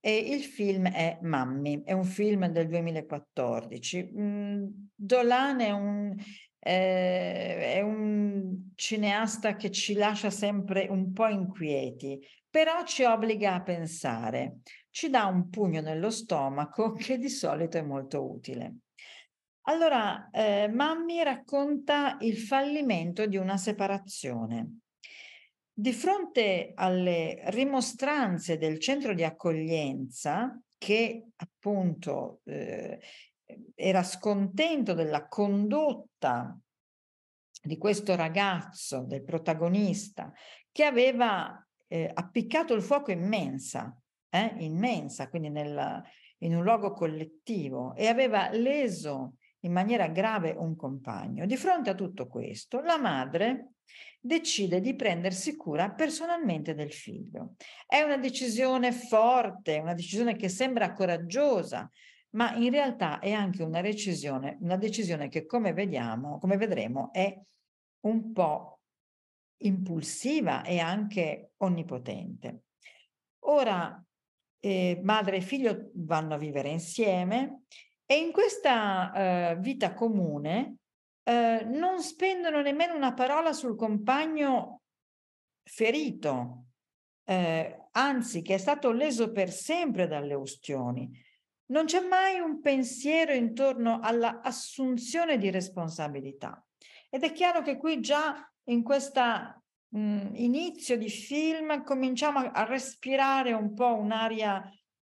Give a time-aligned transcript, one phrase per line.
[0.00, 4.10] e il film è Mammi, è un film del 2014.
[4.18, 6.16] Mm, Dolan è un,
[6.58, 12.18] eh, è un cineasta che ci lascia sempre un po' inquieti,
[12.50, 14.56] però ci obbliga a pensare
[14.92, 18.76] ci dà un pugno nello stomaco che di solito è molto utile.
[19.62, 24.80] Allora, eh, Mammi racconta il fallimento di una separazione.
[25.72, 33.00] Di fronte alle rimostranze del centro di accoglienza, che appunto eh,
[33.74, 36.58] era scontento della condotta
[37.62, 40.32] di questo ragazzo, del protagonista,
[40.72, 43.96] che aveva eh, appiccato il fuoco in mensa
[44.34, 46.02] eh, immensa, quindi nel,
[46.38, 51.44] in un luogo collettivo, e aveva leso in maniera grave un compagno.
[51.44, 53.74] Di fronte a tutto questo, la madre
[54.18, 57.56] decide di prendersi cura personalmente del figlio.
[57.86, 61.90] È una decisione forte, una decisione che sembra coraggiosa,
[62.30, 67.38] ma in realtà è anche una decisione, una decisione che come vediamo, come vedremo, è
[68.06, 68.80] un po'
[69.58, 72.62] impulsiva e anche onnipotente.
[73.44, 74.02] Ora,
[74.64, 77.62] eh, madre e figlio vanno a vivere insieme
[78.06, 80.76] e in questa eh, vita comune
[81.24, 84.82] eh, non spendono nemmeno una parola sul compagno
[85.64, 86.66] ferito,
[87.24, 91.10] eh, anzi che è stato leso per sempre dalle ustioni.
[91.66, 96.64] Non c'è mai un pensiero intorno all'assunzione di responsabilità.
[97.08, 99.61] Ed è chiaro che qui già in questa
[99.92, 104.62] mhmm, inizio di film cominciamo a, respirare un po' un'aria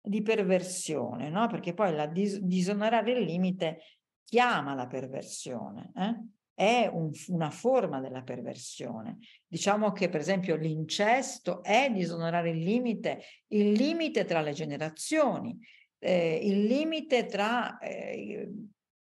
[0.00, 1.46] di perversione, no?
[1.46, 3.82] Perché poi la dis- disonorare il limite
[4.24, 6.16] chiama la perversione, eh?
[6.54, 9.18] è un, una forma della perversione.
[9.46, 15.58] Diciamo che per esempio l'incesto è disonorare il limite, il limite tra le generazioni,
[15.98, 18.50] eh, il limite tra eh,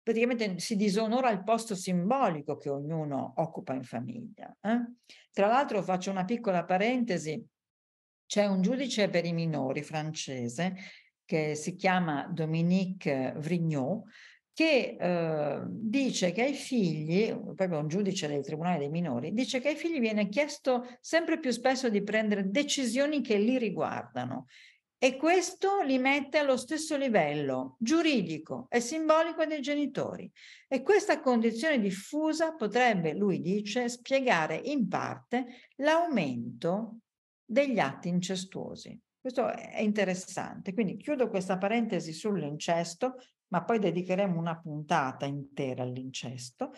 [0.03, 4.55] praticamente si disonora il posto simbolico che ognuno occupa in famiglia.
[4.61, 4.93] Eh?
[5.31, 7.43] Tra l'altro faccio una piccola parentesi,
[8.25, 10.75] c'è un giudice per i minori francese
[11.25, 14.03] che si chiama Dominique Vrignot,
[14.53, 19.69] che eh, dice che ai figli, proprio un giudice del Tribunale dei minori, dice che
[19.69, 24.47] ai figli viene chiesto sempre più spesso di prendere decisioni che li riguardano
[25.03, 30.31] e questo li mette allo stesso livello giuridico e simbolico dei genitori.
[30.67, 36.97] E questa condizione diffusa potrebbe, lui dice, spiegare in parte l'aumento
[37.43, 38.95] degli atti incestuosi.
[39.19, 40.71] Questo è interessante.
[40.71, 43.15] Quindi chiudo questa parentesi sull'incesto,
[43.47, 46.73] ma poi dedicheremo una puntata intera all'incesto.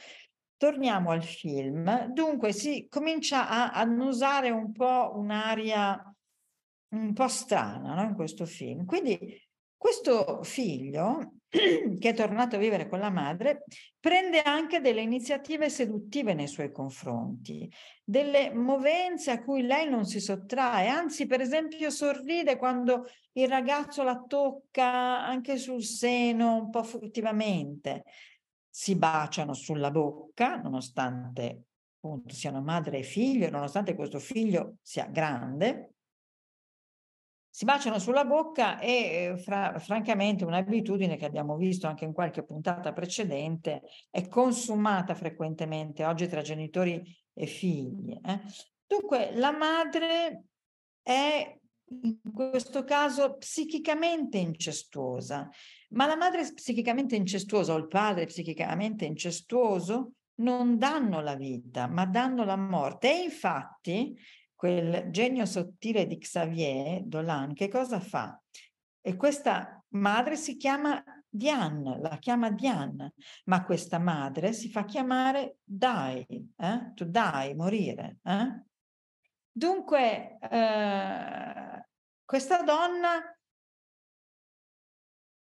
[0.55, 2.05] Torniamo al film.
[2.05, 6.01] Dunque si comincia a annusare un po' un'aria
[6.93, 8.03] un po' strana no?
[8.03, 8.85] in questo film.
[8.85, 9.41] Quindi
[9.83, 13.65] questo figlio, che è tornato a vivere con la madre,
[13.99, 17.69] prende anche delle iniziative seduttive nei suoi confronti,
[18.03, 24.03] delle movenze a cui lei non si sottrae, anzi per esempio sorride quando il ragazzo
[24.03, 28.03] la tocca anche sul seno un po' furtivamente.
[28.69, 31.65] Si baciano sulla bocca, nonostante
[32.03, 35.92] appunto siano madre e figlio, nonostante questo figlio sia grande,
[37.55, 42.93] si baciano sulla bocca e fra, francamente un'abitudine che abbiamo visto anche in qualche puntata
[42.93, 46.99] precedente è consumata frequentemente oggi tra genitori
[47.31, 48.19] e figli.
[48.25, 48.41] Eh.
[48.87, 50.45] Dunque la madre
[51.03, 51.55] è
[52.01, 55.47] in questo caso psichicamente incestuosa,
[55.89, 62.07] ma la madre psichicamente incestuosa o il padre psichicamente incestuoso non danno la vita, ma
[62.07, 63.11] danno la morte.
[63.11, 64.17] E infatti
[64.63, 68.41] quel genio sottile di Xavier Dolan, che cosa fa?
[69.01, 73.11] E questa madre si chiama Diane, la chiama Diane,
[73.47, 76.25] ma questa madre si fa chiamare die,
[76.55, 76.91] eh?
[76.95, 78.19] to die, morire.
[78.23, 78.63] Eh?
[79.51, 81.85] Dunque, eh,
[82.23, 83.37] questa donna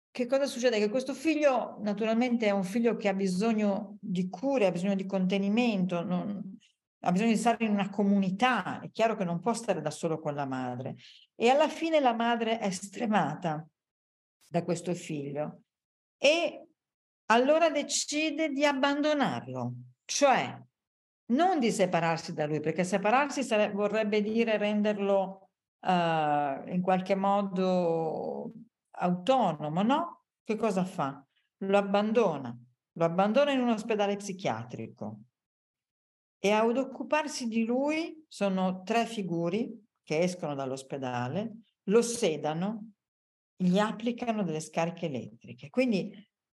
[0.10, 0.80] che cosa succede?
[0.80, 5.06] Che questo figlio naturalmente è un figlio che ha bisogno di cure, ha bisogno di
[5.06, 6.57] contenimento, non,
[7.05, 10.19] ha bisogno di stare in una comunità, è chiaro che non può stare da solo
[10.19, 10.95] con la madre.
[11.35, 13.65] E alla fine la madre è stremata
[14.47, 15.63] da questo figlio
[16.17, 16.67] e
[17.27, 19.73] allora decide di abbandonarlo,
[20.05, 20.57] cioè
[21.27, 28.51] non di separarsi da lui, perché separarsi sarebbe, vorrebbe dire renderlo uh, in qualche modo
[28.91, 30.23] autonomo, no?
[30.41, 31.25] Che cosa fa?
[31.57, 32.55] Lo abbandona,
[32.94, 35.19] lo abbandona in un ospedale psichiatrico
[36.45, 42.89] e ad occuparsi di lui sono tre figure che escono dall'ospedale, lo sedano,
[43.55, 45.69] gli applicano delle scariche elettriche.
[45.69, 46.13] Quindi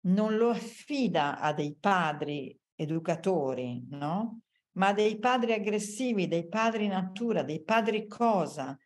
[0.07, 4.41] non lo affida a dei padri educatori, no?
[4.73, 8.77] Ma dei padri aggressivi, dei padri natura, dei padri cosa,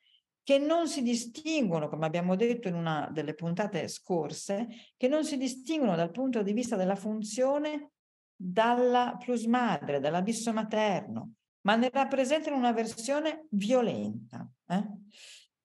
[0.44, 5.38] che non si distinguono, come abbiamo detto in una delle puntate scorse, che non si
[5.38, 7.91] distinguono dal punto di vista della funzione
[8.42, 14.50] dalla plusmadre, dall'abisso materno, ma ne rappresentano una versione violenta.
[14.68, 14.84] Eh?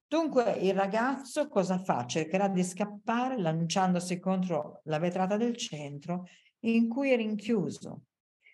[0.06, 2.05] Dunque il ragazzo cosa fa?
[2.05, 6.26] Cercherà di scappare lanciandosi contro la vetrata del centro
[6.61, 8.02] in cui è rinchiuso.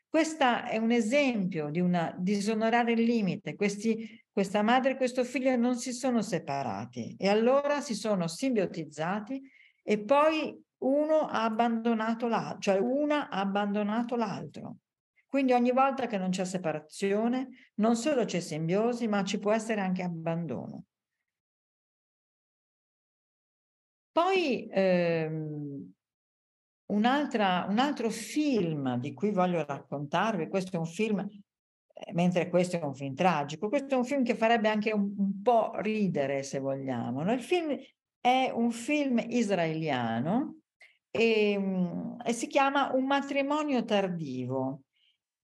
[0.09, 3.57] Questo è un esempio di una disonorare il limite.
[3.57, 9.43] Questi, questa madre e questo figlio non si sono separati e allora si sono simbiotizzati
[9.83, 14.77] e poi uno ha abbandonato l'altro, cioè una ha abbandonato l'altro.
[15.27, 19.81] Quindi ogni volta che non c'è separazione, non solo c'è simbiosi, ma ci può essere
[19.81, 20.85] anche abbandono.
[24.13, 25.93] Poi ehm,
[26.93, 32.83] un altro film di cui voglio raccontarvi, questo è un film, eh, mentre questo è
[32.83, 36.59] un film tragico, questo è un film che farebbe anche un, un po' ridere se
[36.59, 37.23] vogliamo.
[37.23, 37.33] No?
[37.33, 37.75] Il film
[38.21, 40.62] è un film israeliano
[41.13, 44.85] e, ehm, e si chiama Un matrimonio tardivo.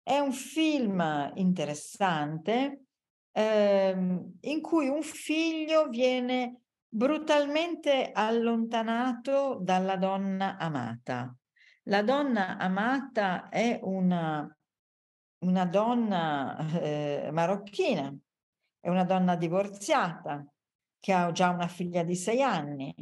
[0.02, 2.82] È un film interessante
[3.30, 11.34] ehm, in cui un figlio viene brutalmente allontanato dalla donna amata.
[11.84, 14.56] La donna amata è una,
[15.44, 18.14] una donna eh, marocchina,
[18.80, 20.44] è una donna divorziata
[20.98, 22.94] che ha già una figlia di sei anni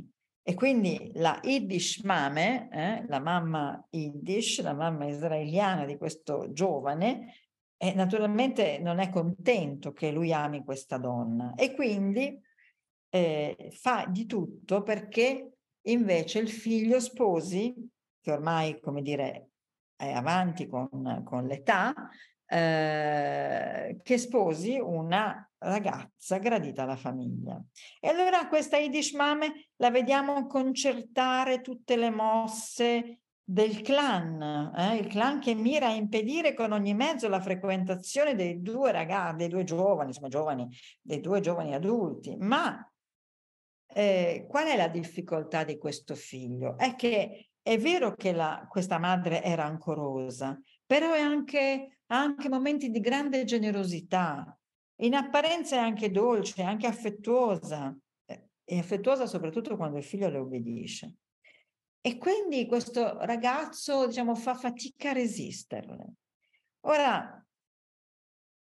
[0.50, 7.35] e quindi la Yiddish Mame, eh, la mamma Yiddish, la mamma israeliana di questo giovane,
[7.76, 12.37] eh, naturalmente non è contento che lui ami questa donna e quindi
[13.11, 15.52] eh, fa di tutto perché
[15.82, 17.88] invece il figlio sposi,
[18.20, 19.50] che ormai, come dire,
[19.94, 21.94] è avanti con, con l'età,
[22.44, 27.62] eh, che sposi una ragazza gradita alla famiglia.
[27.98, 34.96] E allora questa Yiddish Mame la vediamo concertare tutte le mosse del clan, eh?
[34.96, 39.48] il clan che mira a impedire con ogni mezzo la frequentazione dei due ragazzi, dei
[39.48, 40.68] due giovani, insomma giovani,
[41.00, 42.36] dei due giovani adulti.
[42.38, 42.88] Ma
[43.92, 46.78] eh, qual è la difficoltà di questo figlio?
[46.78, 52.48] È che è vero che la, questa madre era ancorosa, però è anche, ha anche
[52.48, 54.56] momenti di grande generosità,
[55.00, 61.14] in apparenza è anche dolce, anche affettuosa, eh, affettuosa soprattutto quando il figlio le obbedisce.
[62.02, 66.07] E quindi questo ragazzo, diciamo, fa fatica a resisterle.
[66.87, 67.47] Ora,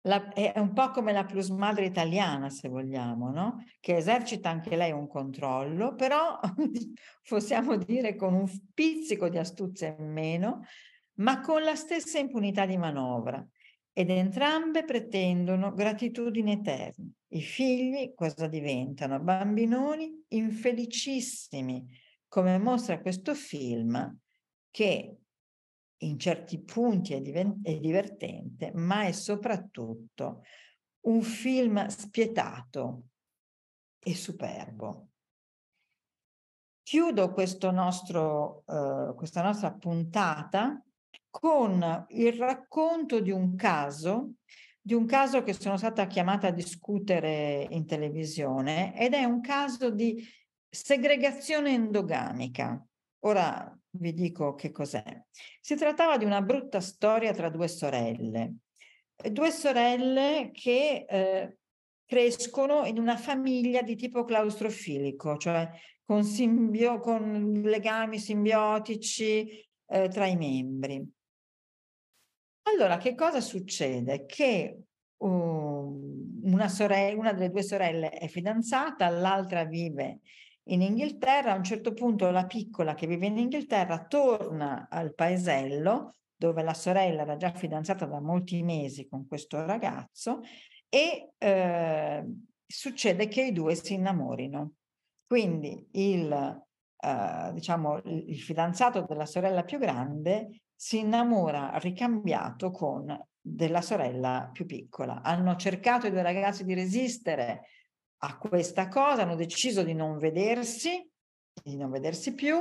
[0.03, 3.65] la, è un po' come la plusmadre italiana, se vogliamo, no?
[3.79, 6.39] Che esercita anche lei un controllo, però
[7.29, 10.65] possiamo dire con un pizzico di astuzia in meno,
[11.19, 13.45] ma con la stessa impunità di manovra
[13.99, 17.05] ed entrambe pretendono gratitudine eterna.
[17.33, 19.19] I figli cosa diventano?
[19.19, 21.85] Bambinoni infelicissimi,
[22.29, 24.17] come mostra questo film
[24.71, 25.17] che
[25.97, 30.45] in certi punti è, diven- è divertente, ma è soprattutto
[31.07, 33.03] un film spietato
[33.99, 35.09] e superbo.
[36.85, 37.33] Chiudo
[37.73, 40.81] nostro, uh, questa nostra puntata
[41.31, 44.35] con il racconto di un caso,
[44.81, 49.91] di un caso che sono stata chiamata a discutere in televisione ed è un caso
[49.91, 50.25] di
[50.69, 52.83] segregazione endogamica.
[53.21, 55.25] Ora vi dico che cos'è.
[55.61, 58.55] Si trattava di una brutta storia tra due sorelle,
[59.31, 61.59] due sorelle che eh,
[62.05, 65.69] crescono in una famiglia di tipo claustrofilico, cioè
[66.05, 71.17] con, simbio- con legami simbiotici eh, tra i membri.
[72.75, 74.27] Allora, che cosa succede?
[74.27, 74.83] Che
[75.17, 80.21] uh, una, sorella, una delle due sorelle è fidanzata, l'altra vive
[80.65, 86.15] in Inghilterra, a un certo punto la piccola che vive in Inghilterra torna al paesello
[86.37, 90.41] dove la sorella era già fidanzata da molti mesi con questo ragazzo
[90.89, 92.25] e eh,
[92.65, 94.75] succede che i due si innamorino.
[95.27, 96.68] Quindi il,
[97.01, 104.67] eh, diciamo, il fidanzato della sorella più grande si innamora ricambiato con della sorella più
[104.67, 105.23] piccola.
[105.23, 107.69] Hanno cercato i due ragazzi di resistere
[108.19, 111.09] a questa cosa, hanno deciso di non vedersi,
[111.63, 112.57] di non vedersi più,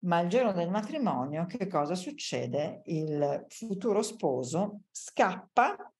[0.00, 2.82] ma il giorno del matrimonio che cosa succede?
[2.84, 5.92] Il futuro sposo scappa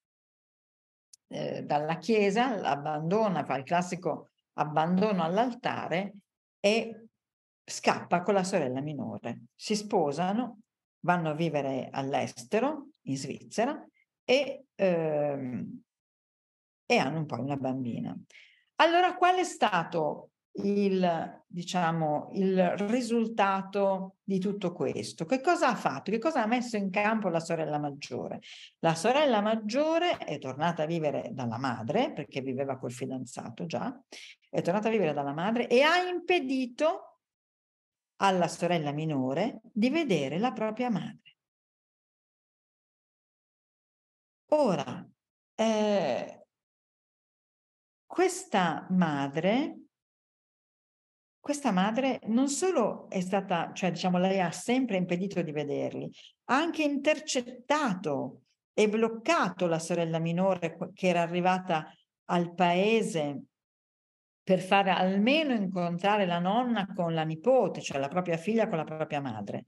[1.28, 6.14] eh, dalla chiesa, abbandona, fa il classico abbandono all'altare
[6.60, 7.08] e
[7.66, 9.46] scappa con la sorella minore.
[9.54, 10.60] Si sposano,
[11.00, 13.84] vanno a vivere all'estero, in Svizzera,
[14.24, 15.82] e, ehm,
[16.86, 18.16] e hanno un po' una bambina.
[18.76, 20.30] Allora, qual è stato
[20.62, 25.24] il, diciamo, il risultato di tutto questo?
[25.24, 26.10] Che cosa ha fatto?
[26.10, 28.40] Che cosa ha messo in campo la sorella maggiore?
[28.78, 33.98] La sorella maggiore è tornata a vivere dalla madre, perché viveva col fidanzato già,
[34.48, 37.15] è tornata a vivere dalla madre e ha impedito
[38.16, 41.36] alla sorella minore di vedere la propria madre.
[44.50, 45.06] Ora,
[45.54, 46.46] eh,
[48.06, 49.80] questa madre,
[51.40, 56.10] questa madre non solo è stata, cioè diciamo lei ha sempre impedito di vederli,
[56.44, 58.42] ha anche intercettato
[58.72, 61.92] e bloccato la sorella minore che era arrivata
[62.26, 63.42] al paese
[64.46, 68.84] per fare almeno incontrare la nonna con la nipote, cioè la propria figlia con la
[68.84, 69.64] propria madre.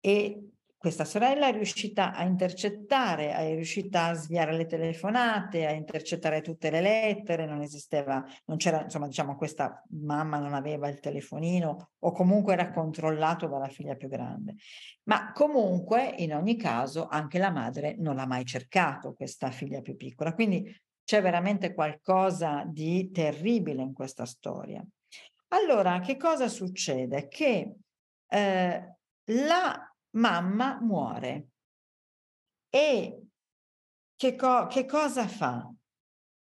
[0.00, 6.40] E questa sorella è riuscita a intercettare, è riuscita a sviare le telefonate, a intercettare
[6.40, 11.90] tutte le lettere, non esisteva, non c'era, insomma, diciamo, questa mamma non aveva il telefonino
[11.98, 14.54] o comunque era controllato dalla figlia più grande.
[15.02, 19.96] Ma comunque, in ogni caso, anche la madre non l'ha mai cercato, questa figlia più
[19.96, 20.32] piccola.
[20.32, 20.64] Quindi
[21.08, 24.86] c'è veramente qualcosa di terribile in questa storia.
[25.54, 27.28] Allora, che cosa succede?
[27.28, 27.76] Che
[28.26, 31.46] eh, la mamma muore.
[32.68, 33.22] E
[34.14, 35.72] che, co- che cosa fa?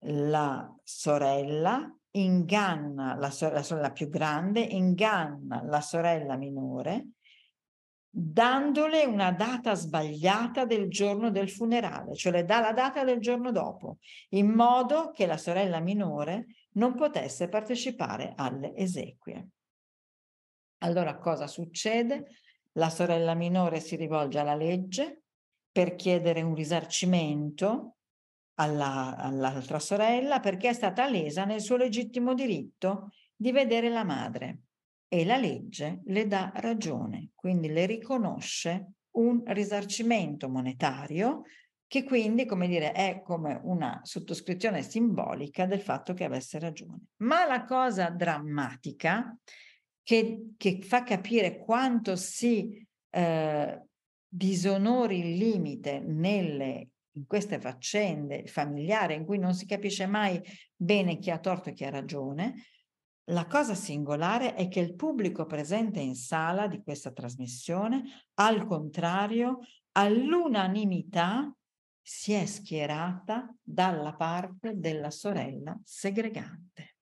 [0.06, 7.10] La sorella inganna la, sor- la sorella più grande, inganna la sorella minore
[8.10, 13.52] dandole una data sbagliata del giorno del funerale, cioè le dà la data del giorno
[13.52, 13.98] dopo,
[14.30, 19.48] in modo che la sorella minore non potesse partecipare alle esequie.
[20.78, 22.30] Allora cosa succede?
[22.72, 25.22] La sorella minore si rivolge alla legge
[25.70, 27.96] per chiedere un risarcimento
[28.54, 34.62] alla, all'altra sorella perché è stata lesa nel suo legittimo diritto di vedere la madre
[35.12, 41.42] e la legge le dà ragione, quindi le riconosce un risarcimento monetario
[41.88, 47.06] che quindi, come dire, è come una sottoscrizione simbolica del fatto che avesse ragione.
[47.22, 49.36] Ma la cosa drammatica
[50.00, 53.82] che, che fa capire quanto si eh,
[54.28, 60.40] disonori il limite nelle, in queste faccende familiari in cui non si capisce mai
[60.76, 62.54] bene chi ha torto e chi ha ragione,
[63.30, 68.02] la cosa singolare è che il pubblico presente in sala di questa trasmissione,
[68.34, 69.58] al contrario,
[69.92, 71.52] all'unanimità
[72.02, 76.96] si è schierata dalla parte della sorella segregante